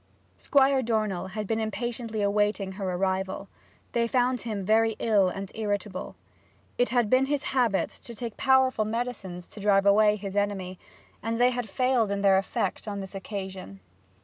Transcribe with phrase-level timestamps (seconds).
[0.39, 3.47] Squire Dornell had been impatiently awaiting her arrival.
[3.91, 6.15] They found him very ill and irritable.
[6.79, 10.79] It had been his habit to take powerful medicines to drive away his enemy,
[11.21, 13.79] and they had failed in their effect on this occasion.